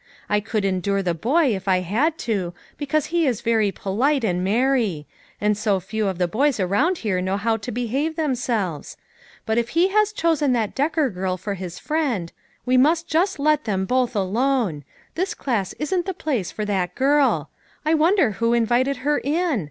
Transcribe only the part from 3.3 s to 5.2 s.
very polite, and merry;